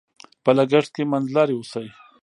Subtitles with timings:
[0.43, 1.87] په لګښت کې منځلاري اوسئ.